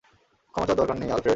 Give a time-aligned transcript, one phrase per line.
[0.53, 1.29] ক্ষমা চাওয়ার দরকার নেই, আলফ্রেড।